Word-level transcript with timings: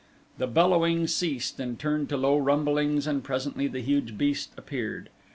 The 0.39 0.47
bellowing 0.47 1.05
ceased 1.05 1.59
and 1.59 1.77
turned 1.77 2.09
to 2.09 2.17
low 2.17 2.35
rumblings 2.39 3.05
and 3.05 3.23
presently 3.23 3.67
the 3.67 3.81
huge 3.81 4.17
beast 4.17 4.51
appeared. 4.57 5.11